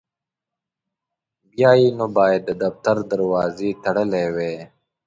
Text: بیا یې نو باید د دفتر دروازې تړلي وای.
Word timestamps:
بیا 1.51 1.71
یې 1.79 1.87
نو 1.97 2.05
باید 2.17 2.41
د 2.47 2.51
دفتر 2.63 2.95
دروازې 3.11 3.69
تړلي 3.83 4.25
وای. 4.35 4.57